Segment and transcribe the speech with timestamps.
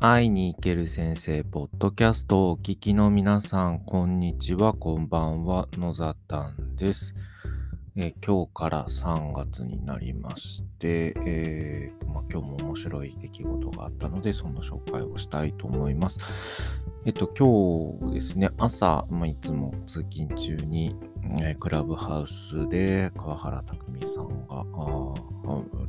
[0.00, 7.16] 会いに行ける先生、ポッドキャストをお聞きの皆さん、こんにちは、こんばんは、野ざたんです、
[7.96, 16.20] え、今日から3月になりまして、えーま、今日も面白い出来事があったので、その紹介をしたいと思います。
[17.04, 20.94] えっと、今日ですね、朝、ま、いつも通勤中に、
[21.42, 24.64] え、クラブハウスで川原拓さんが、あ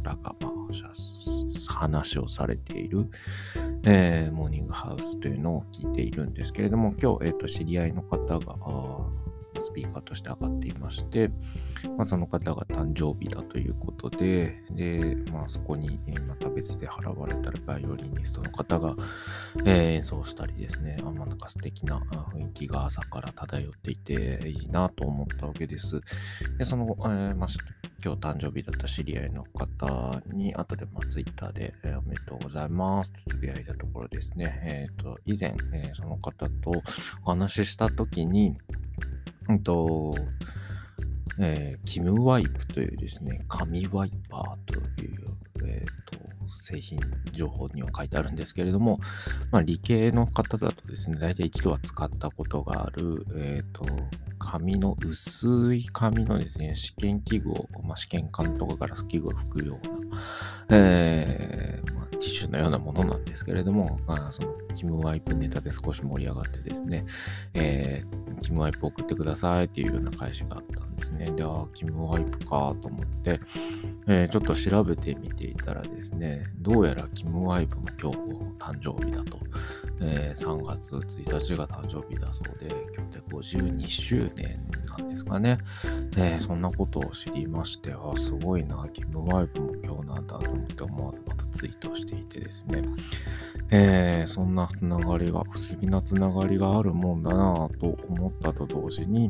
[0.04, 0.74] らが、まあ、
[1.80, 3.10] 話をされている、
[3.84, 8.56] えー、モーニングハウスというのを聞いているんですけれども、今日、えーと、知り合いの方が
[9.60, 11.30] スピーカーとして上がっていまして、
[11.98, 18.96] まあ、その方が誕生日だということで、で、まあ、そこに、えまた別で払われたバイオリニストの方が、
[19.66, 26.02] え、演奏したりですね、あまあ、なんか素敵な雰囲気が朝から漂っていていいなと思ったわけです。
[26.58, 27.48] で、その、えー、まあ、
[28.04, 36.72] 今日誕生日だった知り合いの方に、後でまあ Twitter で、え、おめでとうございますってつぶやいたところですね、えっ、ー、と、以前、えー、その方と
[37.26, 38.58] お話ししたときに、
[39.50, 40.14] うんと、
[41.40, 47.00] えー、キムワイプというですね、紙ワイパーという、えーと、製品
[47.32, 49.00] 情報には書いてあるんですけれども、
[49.52, 53.84] まあ、理系の方だとですね、大体一度は使ったことがある、えっ、ー、と、
[54.38, 67.06] 紙の、薄い紙のですね、試験器具を、まあ、試験管とかガラス器具を拭くような、えー、ティッシュのようなものなんですけれども、あ、その、キムワイプネタで少し盛り上がってですね、
[67.54, 71.32] えー、キムワイプ送ってくださいっていうような返しがあったんですね。
[71.32, 73.40] で、あ、キムワイプかと思って、
[74.08, 78.18] えー、ちょっと調べてみていたらですね、どうやらキムワイプも今日
[78.58, 79.40] 誕生日だと。
[80.02, 85.58] えー、3月1日が誕生日だそうで、今日で52周年なんですかね。
[86.18, 92.82] えー、そんなことを知りまして、あ、すごいな、キムワイプも今日なんだと思って思わずまたツイートしていてですね。
[93.72, 99.30] えー、そんなつながりが、不思議なつながりがあるもんだなと思ったと同時に、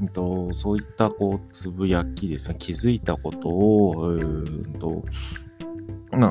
[0.00, 5.04] うんと、そういったこうつぶやきですね、気づいたことを、うんと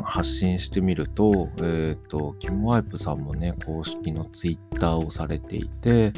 [0.01, 6.13] 発信してみると、えっ、ー、と、キムワイプさんもね、公式のツイッターをされていて、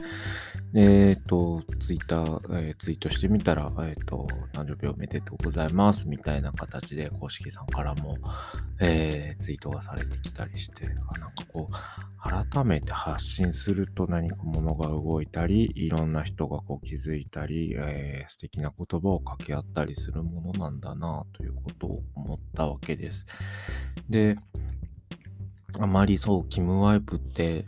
[0.77, 8.17] えっ、ー、と、ツイッター、えー、ツイートしてみたら、えっ、ー、と、誕生日おめでとうございますみたいな形で公式さんからも、
[8.81, 23.25] えツイートがされてきたりして、あなんかこう、改めて発信すると何か物が動いたり、いろんな人がこう気づいたり、え素敵な言葉を掛け合ったりするものなんだなということを思ったわけです。
[24.09, 24.35] で、
[25.79, 27.65] あまりそう、キムワイプって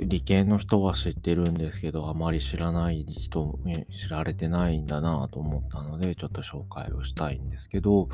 [0.00, 3.58] 理系の人は知ってるんですけど、あまり知らない人、
[3.90, 8.08] 知られてないんだなと思ったので、ちょっと紹介をしたいんですけど、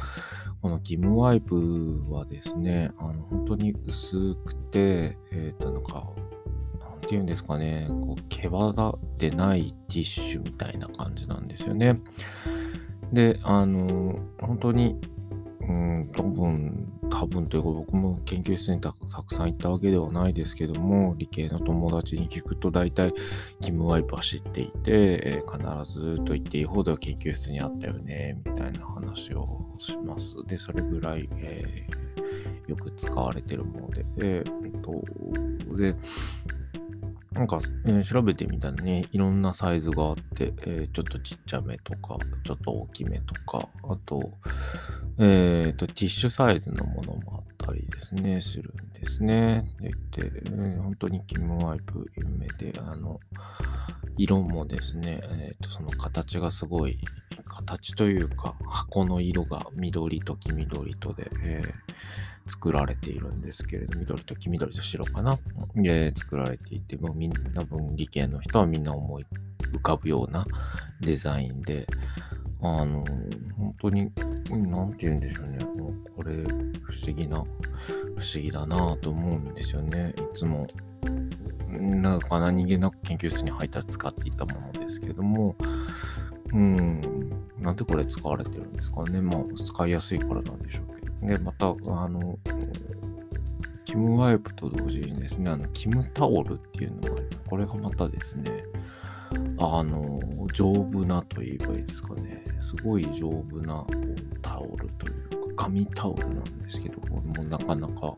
[0.62, 6.12] このキムワイプはですね、あの本当に薄くて、えっ、ー、と、なんか、
[6.81, 12.00] なんて言うんですかね、こう毛羽立ってないティッシュみたいな感じなんですよね。
[13.12, 14.97] で、あの、本当に
[15.69, 23.12] うん、多分、多分というか僕も研究室にたくさん行ったわけではないですけども、理系の友達に聞くと大体
[23.61, 30.37] キムワイプは知っていて、えー、必ずと言っていいほど研究室にあったよね、みたいな話をします。
[30.47, 35.05] で、それぐらい、えー、よく使われてるもので、えー、と、
[35.77, 35.95] で、
[37.39, 44.33] なんか、えー、調べてみたらね、いろんなサイズがあって、えー、ちょっとちっちゃめとか、ちょっと大きめとか、あと、
[45.21, 49.67] えっ、ー、と、ティッシュサイズのものもあったりですね、するんですね。
[49.81, 49.91] で、
[50.23, 53.19] でえー、本当にキムワイプ有名で、あの、
[54.17, 56.99] 色もですね、えっ、ー、と、その形がすごい、
[57.47, 65.39] 形というか、箱の色が緑と黄緑とで、えー、作られているんですけれど、緑と黄緑と白かな？
[65.75, 69.27] で作られていて、もうみんな分理系の人はみんな思い
[69.73, 70.47] 浮かぶような
[71.00, 71.87] デザインで、
[72.61, 73.05] あの、
[73.56, 74.11] 本当に、
[74.50, 75.59] なんて言うんでしょうね。
[76.17, 76.33] これ、
[76.83, 80.15] 不思議な、不思議だなぁと思うんですよね。
[80.17, 80.67] いつも、
[81.71, 85.55] なんか何気なく研究室に入ったら使っていたものですけども、
[86.53, 87.00] うん、
[87.59, 89.21] なんでこれ使われてるんですかね。
[89.21, 91.27] まあ、使いやすいからなんでしょうけど。
[91.27, 92.39] で、また、あの、
[93.85, 97.44] キムワイプと同時にですね、あの、キムタオルっていうのがあります。
[97.47, 98.65] これがまたですね、
[99.59, 100.21] あの、
[100.53, 102.45] 丈夫なと言えばいいですかね。
[102.61, 103.85] すごい丈夫な
[104.43, 108.15] タオルというか、紙タオルなんですけど、これもなかなか、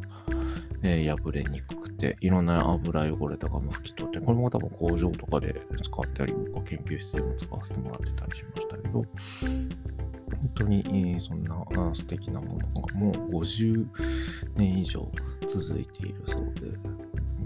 [0.82, 6.34] えー、破れにくくて、いろんな油汚れとかも拭き取って、これも多分工場とかで使ったり、
[6.64, 9.04] 研究室でも使わせてもらってたりしましたけど、
[10.40, 13.86] 本当に、そんな素敵なものがもう50
[14.56, 15.10] 年以上
[15.46, 16.49] 続いているそう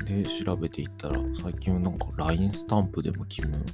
[0.05, 3.65] で、調べていったら、最近はなんか LINE スタンプでもキム、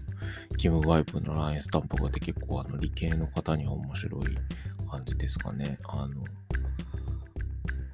[0.57, 4.23] キムワイプの LINE スタンプがあって結構あの理系の方には面白い
[4.89, 5.79] 感じですかね。
[5.85, 6.25] あの、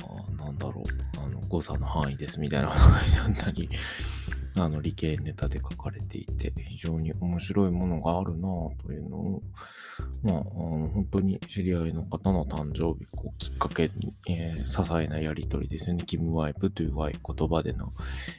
[0.02, 3.68] あなんだろう、あの誤差の範囲ですみたいなのが書いてあったり、
[4.58, 8.48] あの理系ネタで書かれていて、非常に面白いものがあるな
[8.82, 9.42] というのを、
[10.24, 17.92] まあ、あの本当に知り合いの方の誕生日をきっかけに、えー、些細なやりとりですね、キムワイプという言葉での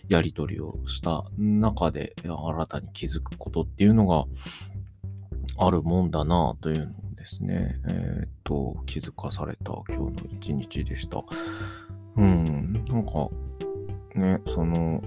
[0.08, 4.26] やりとりをした中で、新たに気づくことっていうのが
[5.58, 11.24] あるもんだなというのをですね、えっ、と、気づかされた今日の一日でした。
[12.16, 13.30] うん、なんか、
[14.16, 15.02] ね、その、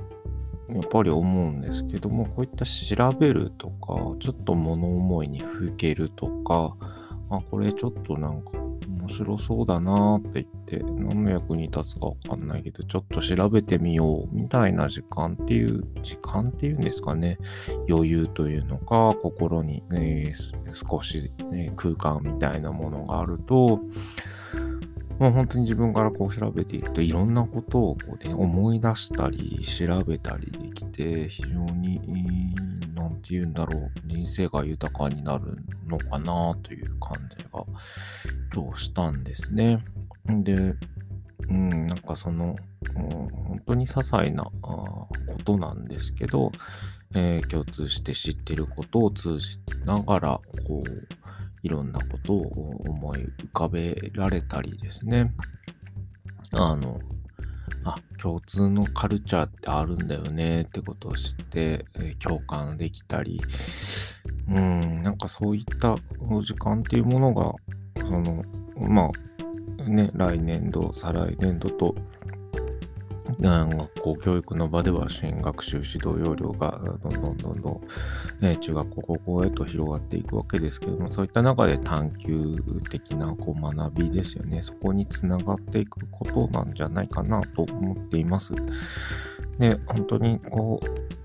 [0.75, 6.77] やっぱり思うんですけども、こういった調べるとか、ちょっと物思いにふけるとか、
[7.31, 8.51] あ、これちょっとなんか
[9.01, 17.39] 面白そうだなって言って、何の役に立つかわかんないけど、ちょっと調べてみようみたいな時間っていう、時間っていうんですかね、
[17.89, 23.81] 余裕というのか、心に、えー、少し、ね、空間みたいなものがあると、
[25.21, 32.55] もう本当に自分からこう調べていくといろんなことをこう、ね、思い出したり調べたりできて非常に
[32.95, 37.65] 何て言うんだろう人生が豊かになるのかなという感じが
[38.55, 39.85] 今日したんですね。
[40.27, 40.55] で、
[41.51, 42.57] うん、なんかその、
[42.97, 45.11] うん、本当に些細なこ
[45.45, 46.51] となんですけど、
[47.15, 51.09] えー、共通して知ってることを通じながらこう
[51.63, 55.33] いろんなことを思い浮かべられたりですね。
[56.53, 56.99] あの、
[57.85, 63.41] あ、共通のカルチャーってあるんだよねってことを知って、え、共感できたり、
[64.49, 65.97] うん、なんかそういった
[66.29, 67.53] お時間っていうものが、
[67.97, 68.45] その、
[68.77, 69.09] ま
[69.79, 71.95] あ、ね、来年度、再来年度と
[73.41, 88.53] 学校教育の場では支援学習指導要領がどんどんどんどん、ね、中学校高校へと広がっていくわけですけどもそういった中で探究的なこう学びですよねそこにつながっていくことなんじゃないかなと思っています。
[89.59, 91.21] で本当にこう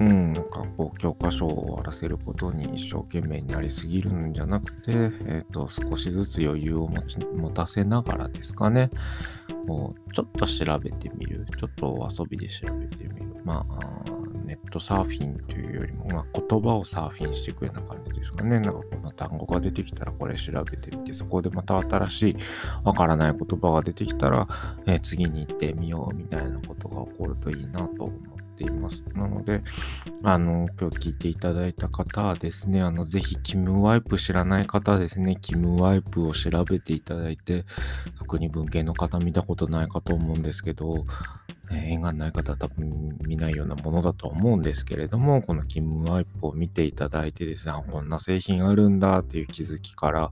[0.00, 8.90] うん、なんかこう教科書を終わらせることに一生懸命になりすぎるんじゃなくて、えーと、少しずつ余裕を持ち持たせながらですかね、
[9.68, 13.30] をちょっと調べてみる、ちょっと遊びで調べてみる。
[13.44, 14.04] まあ、
[14.44, 18.60] ネットサーフィンというよりも、まあ、言葉をサーフィンしていくような感じですかね。
[18.60, 22.36] なんかこの単語が出てきたらこれ調べてみて、そこでまた新しい
[22.84, 24.46] わからない言葉が出てきたら、
[24.86, 28.12] えー、次に行ってみようみたいなことが起こるといいなと思
[28.60, 29.02] ています。
[29.14, 29.62] なので、
[30.22, 37.64] あの、今日聞いていただいた方はですね、あの、ぜひ、キムワイプ知らない方はですね、キムワイプを調べていただいて、
[38.18, 41.06] 特に文系の方見たことないかと思うんですけど、
[41.72, 50.30] 縁がない方は多分見ないようなものだと思うんですけれども、このキムワイプを見ていただいてですね、こんな製品あるんだっていう気づきから、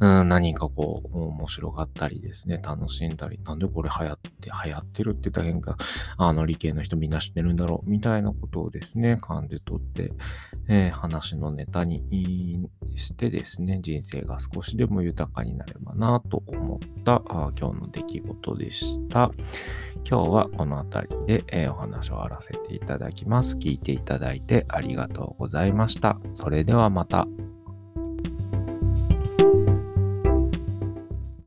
[0.00, 5.76] うん、何かこう、面白がったりですね、楽しんだり、なんでこれ流行って、流行ってるって大変か、
[6.16, 10.12] あの、理系の人みんな知ってるんだろう、みたいなことをですね、感じ取って、
[10.68, 19.30] えー、話のネタにしてですね、人生が少しでも豊かになればなと思った今日の出来事でした。
[20.08, 23.58] 今日はこの辺りで、えー、お話を終わらせていただきます。
[23.58, 26.18] 聞いていただいてありがとうございました。
[26.30, 27.28] それではまた。